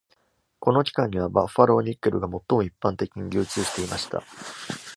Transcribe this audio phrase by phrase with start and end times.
[0.59, 4.23] この期間には、バッファローニッケルが最も一般的に流通していました。